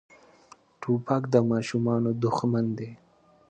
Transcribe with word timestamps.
توپک 0.81 1.23
د 1.33 1.35
ماشومتوب 1.49 2.15
دښمن 2.23 2.65
دی. 2.77 2.89